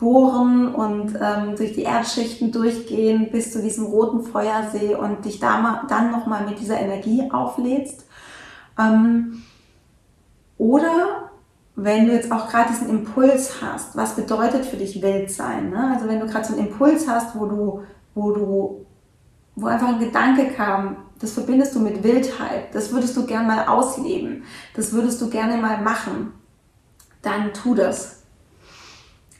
[0.04, 5.58] reinbohren und ähm, durch die Erdschichten durchgehen bis zu diesem roten Feuersee und dich da
[5.58, 8.06] mal, dann nochmal mit dieser Energie auflädst.
[8.78, 9.42] Ähm,
[10.58, 11.30] oder
[11.76, 15.70] wenn du jetzt auch gerade diesen Impuls hast, was bedeutet für dich wild sein?
[15.70, 15.92] Ne?
[15.94, 17.82] Also wenn du gerade so einen Impuls hast, wo du,
[18.14, 18.86] wo du,
[19.56, 23.66] wo einfach ein Gedanke kam, das verbindest du mit Wildheit, das würdest du gerne mal
[23.66, 24.44] ausleben,
[24.76, 26.32] das würdest du gerne mal machen,
[27.22, 28.13] dann tu das.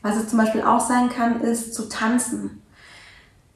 [0.05, 2.63] Was es zum Beispiel auch sein kann, ist zu tanzen.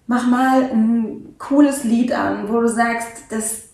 [0.07, 3.65] Mach mal ein cooles Lied an, wo du sagst, das,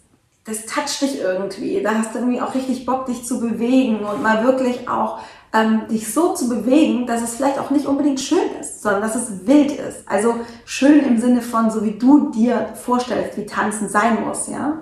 [0.43, 1.81] das toucht dich irgendwie.
[1.85, 5.21] Da hast du irgendwie auch richtig Bock, dich zu bewegen und mal wirklich auch
[5.53, 9.15] ähm, dich so zu bewegen, dass es vielleicht auch nicht unbedingt schön ist, sondern dass
[9.15, 10.09] es wild ist.
[10.09, 14.79] Also schön im Sinne von, so wie du dir vorstellst, wie Tanzen sein muss, ja.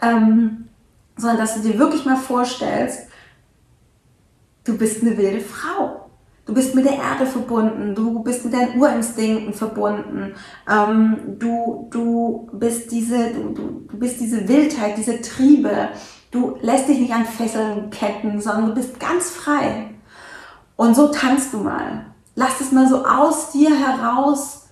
[0.00, 0.68] Ähm,
[1.16, 3.08] sondern dass du dir wirklich mal vorstellst,
[4.62, 6.03] du bist eine wilde Frau.
[6.46, 10.34] Du bist mit der Erde verbunden, du bist mit deinen Urinstinkten verbunden,
[10.70, 15.88] ähm, du, du, bist diese, du, du bist diese Wildheit, diese Triebe,
[16.30, 19.90] du lässt dich nicht an Fesseln ketten, sondern du bist ganz frei.
[20.76, 22.06] Und so tanzt du mal.
[22.34, 24.64] Lass es mal so aus dir heraus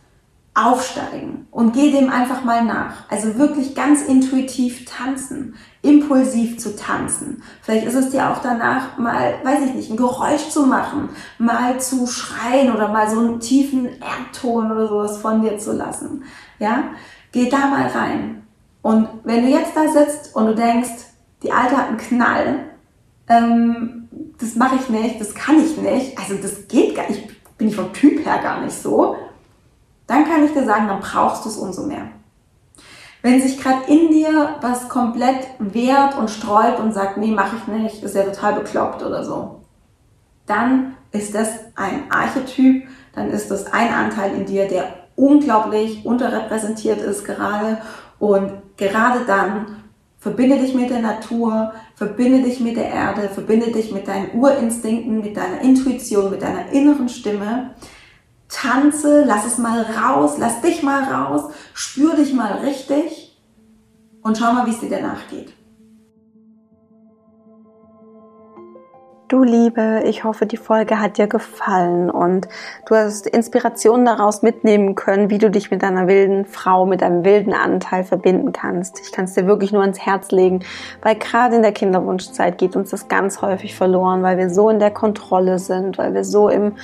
[0.55, 3.09] aufsteigen und geh dem einfach mal nach.
[3.09, 7.43] Also wirklich ganz intuitiv tanzen, impulsiv zu tanzen.
[7.61, 11.09] Vielleicht ist es dir auch danach mal, weiß ich nicht, ein Geräusch zu machen,
[11.39, 16.23] mal zu schreien oder mal so einen tiefen Erdton oder sowas von dir zu lassen.
[16.61, 16.85] Ja,
[17.33, 18.47] geh da mal rein.
[18.81, 20.91] Und wenn du jetzt da sitzt und du denkst,
[21.43, 22.61] die Alte hat einen Knall,
[23.29, 24.09] ähm,
[24.39, 27.29] das mache ich nicht, das kann ich nicht, also das geht gar nicht,
[27.59, 29.17] bin ich vom Typ her gar nicht so,
[30.07, 32.09] dann kann ich dir sagen, dann brauchst du es umso mehr.
[33.23, 37.67] Wenn sich gerade in dir was komplett wehrt und sträubt und sagt, nee, mache ich
[37.69, 39.61] nicht, ist ja total bekloppt oder so,
[40.47, 47.01] dann ist das ein Archetyp, dann ist das ein Anteil in dir, der unglaublich unterrepräsentiert
[47.01, 47.79] ist gerade.
[48.19, 49.77] Und gerade dann
[50.19, 55.21] verbinde dich mit der Natur, verbinde dich mit der Erde, verbinde dich mit deinen Urinstinkten,
[55.21, 57.71] mit deiner Intuition, mit deiner inneren Stimme
[58.53, 63.37] tanze, lass es mal raus, lass dich mal raus, spür dich mal richtig
[64.23, 65.53] und schau mal, wie es dir danach geht.
[69.33, 72.49] Du Liebe, ich hoffe, die Folge hat dir gefallen und
[72.85, 77.25] du hast Inspiration daraus mitnehmen können, wie du dich mit deiner wilden Frau, mit deinem
[77.25, 79.01] wilden Anteil verbinden kannst.
[79.01, 80.61] Ich kann es dir wirklich nur ans Herz legen,
[81.01, 84.79] weil gerade in der Kinderwunschzeit geht uns das ganz häufig verloren, weil wir so in
[84.79, 86.75] der Kontrolle sind, weil wir so im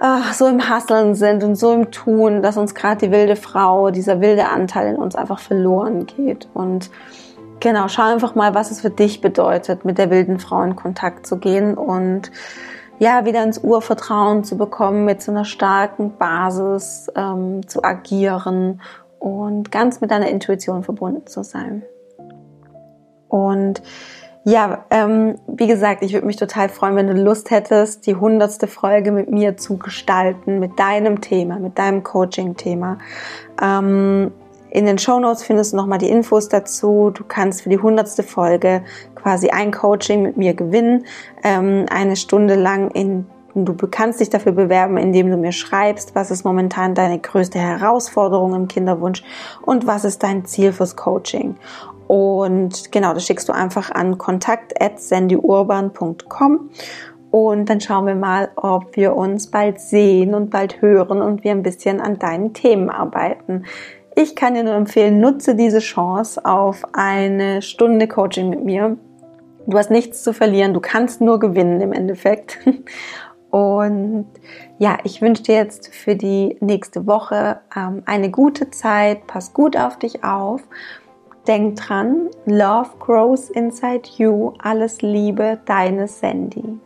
[0.00, 3.90] ach, so im Hasseln sind und so im Tun, dass uns gerade die wilde Frau,
[3.90, 6.48] dieser wilde Anteil in uns einfach verloren geht.
[6.54, 6.90] Und
[7.60, 11.26] genau, schau einfach mal, was es für dich bedeutet, mit der wilden Frau in Kontakt
[11.26, 12.30] zu gehen und
[12.98, 18.80] ja, wieder ins Urvertrauen zu bekommen, mit so einer starken Basis ähm, zu agieren
[19.18, 21.82] und ganz mit deiner Intuition verbunden zu sein.
[23.28, 23.82] Und
[24.48, 28.68] ja, ähm, wie gesagt, ich würde mich total freuen, wenn du Lust hättest, die hundertste
[28.68, 32.98] Folge mit mir zu gestalten, mit deinem Thema, mit deinem Coaching-Thema.
[33.60, 34.30] Ähm,
[34.70, 37.10] in den Show Notes findest du nochmal die Infos dazu.
[37.12, 38.84] Du kannst für die hundertste Folge
[39.16, 41.06] quasi ein Coaching mit mir gewinnen,
[41.42, 43.26] ähm, eine Stunde lang in
[43.58, 48.54] Du kannst dich dafür bewerben, indem du mir schreibst, was ist momentan deine größte Herausforderung
[48.54, 49.22] im Kinderwunsch
[49.62, 51.56] und was ist dein Ziel fürs Coaching.
[52.06, 56.70] Und genau, das schickst du einfach an kontakt.sandyurban.com
[57.30, 61.50] und dann schauen wir mal, ob wir uns bald sehen und bald hören und wir
[61.50, 63.64] ein bisschen an deinen Themen arbeiten.
[64.14, 68.96] Ich kann dir nur empfehlen, nutze diese Chance auf eine Stunde Coaching mit mir.
[69.66, 72.58] Du hast nichts zu verlieren, du kannst nur gewinnen im Endeffekt.
[73.50, 74.26] Und
[74.78, 79.26] ja, ich wünsche dir jetzt für die nächste Woche ähm, eine gute Zeit.
[79.26, 80.62] Pass gut auf dich auf
[81.46, 84.54] Denk dran, Love grows inside you.
[84.58, 86.80] Alles Liebe, deine Sandy.